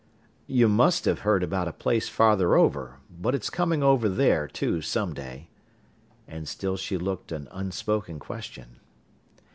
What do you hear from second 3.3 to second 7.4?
it's coming over there, too, some day." And still she looked